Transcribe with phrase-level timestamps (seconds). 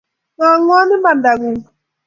[0.37, 1.61] Ng’ang’wa imandang’ung’